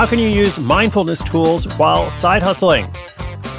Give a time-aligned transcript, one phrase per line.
[0.00, 2.90] How can you use mindfulness tools while side hustling?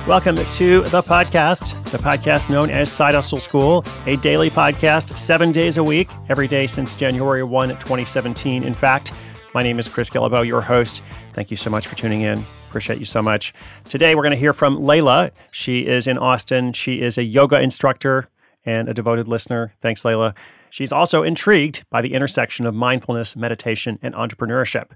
[0.08, 5.52] Welcome to the podcast, the podcast known as Side Hustle School, a daily podcast seven
[5.52, 8.64] days a week, every day since January 1, 2017.
[8.64, 9.12] In fact,
[9.54, 11.04] my name is Chris Guillebeau, your host.
[11.36, 12.44] Thank you so much for tuning in.
[12.70, 13.54] Appreciate you so much.
[13.84, 15.30] Today, we're going to hear from Layla.
[15.52, 16.74] She is in Austin.
[16.74, 18.30] She is a yoga instructor
[18.66, 19.76] and a devoted listener.
[19.80, 20.36] Thanks, Layla.
[20.72, 24.88] She's also intrigued by the intersection of mindfulness, meditation, and entrepreneurship.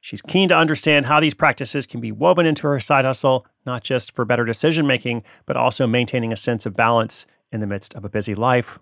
[0.00, 3.82] She's keen to understand how these practices can be woven into her side hustle, not
[3.82, 7.94] just for better decision making, but also maintaining a sense of balance in the midst
[7.94, 8.78] of a busy life.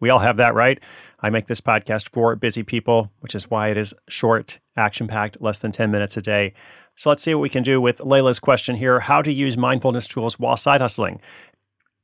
[0.00, 0.78] We all have that, right?
[1.20, 5.40] I make this podcast for busy people, which is why it is short, action packed,
[5.40, 6.54] less than 10 minutes a day.
[6.94, 10.06] So let's see what we can do with Layla's question here how to use mindfulness
[10.06, 11.20] tools while side hustling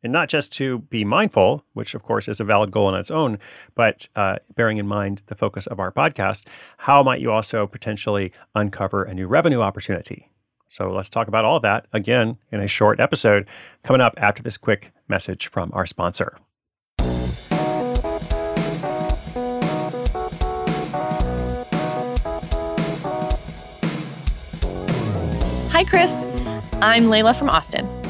[0.05, 3.11] and not just to be mindful, which of course is a valid goal on its
[3.11, 3.39] own,
[3.75, 8.31] but uh, bearing in mind the focus of our podcast, how might you also potentially
[8.55, 10.31] uncover a new revenue opportunity?
[10.69, 13.49] So let's talk about all of that again in a short episode
[13.83, 16.39] coming up after this quick message from our sponsor.
[25.71, 26.13] Hi, Chris.
[26.81, 28.04] I'm Layla from Austin.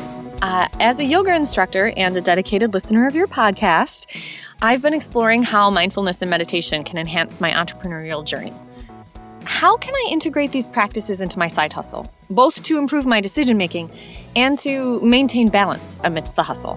[0.45, 4.15] Uh, as a yoga instructor and a dedicated listener of your podcast,
[4.61, 8.53] I've been exploring how mindfulness and meditation can enhance my entrepreneurial journey.
[9.45, 13.57] How can I integrate these practices into my side hustle, both to improve my decision
[13.57, 13.91] making
[14.37, 16.75] and to maintain balance amidst the hustle?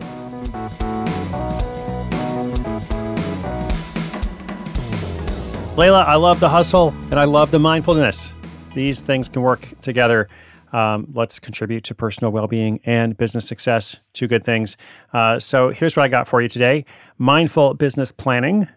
[5.75, 8.31] Layla, I love the hustle and I love the mindfulness.
[8.75, 10.29] These things can work together
[10.73, 13.97] um, let's contribute to personal well being and business success.
[14.13, 14.77] Two good things.
[15.13, 16.85] Uh, so here's what I got for you today
[17.17, 18.67] mindful business planning.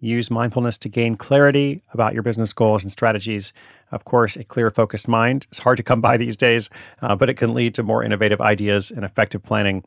[0.00, 3.52] Use mindfulness to gain clarity about your business goals and strategies.
[3.92, 6.70] Of course, a clear, focused mind is hard to come by these days,
[7.02, 9.84] uh, but it can lead to more innovative ideas and effective planning,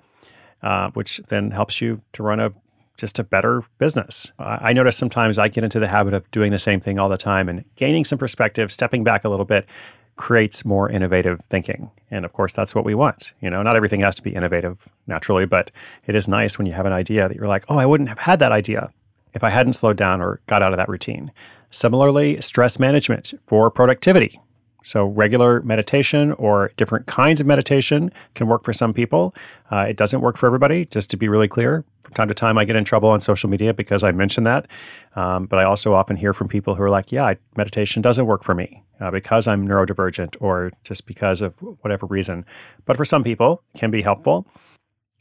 [0.62, 2.54] uh, which then helps you to run a
[2.98, 4.32] just a better business.
[4.40, 7.18] I notice sometimes I get into the habit of doing the same thing all the
[7.18, 9.66] time and gaining some perspective, stepping back a little bit,
[10.16, 11.92] creates more innovative thinking.
[12.10, 13.34] And of course, that's what we want.
[13.42, 15.72] You know, not everything has to be innovative naturally, but
[16.08, 18.20] it is nice when you have an idea that you're like, oh, I wouldn't have
[18.20, 18.92] had that idea
[19.34, 21.32] if I hadn't slowed down or got out of that routine.
[21.70, 24.40] Similarly, stress management for productivity.
[24.86, 29.34] So, regular meditation or different kinds of meditation can work for some people.
[29.72, 31.84] Uh, it doesn't work for everybody, just to be really clear.
[32.04, 34.68] From time to time, I get in trouble on social media because I mention that.
[35.16, 38.44] Um, but I also often hear from people who are like, yeah, meditation doesn't work
[38.44, 42.46] for me uh, because I'm neurodivergent or just because of whatever reason.
[42.86, 44.46] But for some people, it can be helpful.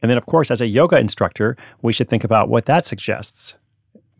[0.02, 3.54] And then, of course, as a yoga instructor, we should think about what that suggests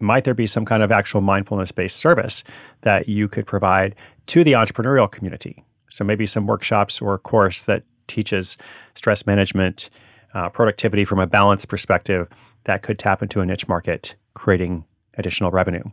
[0.00, 2.44] might there be some kind of actual mindfulness based service
[2.82, 3.94] that you could provide
[4.26, 5.64] to the entrepreneurial community?
[5.88, 8.56] So maybe some workshops or a course that teaches
[8.94, 9.90] stress management,
[10.34, 12.28] uh, productivity from a balance perspective
[12.64, 14.84] that could tap into a niche market, creating
[15.16, 15.84] additional revenue.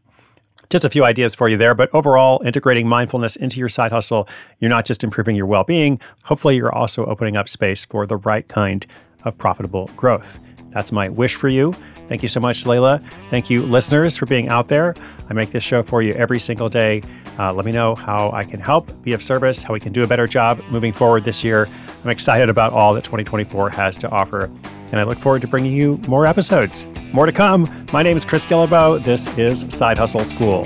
[0.69, 4.27] Just a few ideas for you there, but overall, integrating mindfulness into your side hustle,
[4.59, 8.17] you're not just improving your well being, hopefully, you're also opening up space for the
[8.17, 8.85] right kind
[9.23, 10.39] of profitable growth.
[10.71, 11.73] That's my wish for you.
[12.07, 13.01] Thank you so much, Layla.
[13.29, 14.95] Thank you, listeners, for being out there.
[15.29, 17.03] I make this show for you every single day.
[17.39, 20.03] Uh, let me know how I can help, be of service, how we can do
[20.03, 21.69] a better job moving forward this year.
[22.03, 24.51] I'm excited about all that 2024 has to offer,
[24.91, 26.85] and I look forward to bringing you more episodes.
[27.13, 27.67] More to come.
[27.93, 29.03] My name is Chris Guillebeau.
[29.03, 30.65] This is Side Hustle School.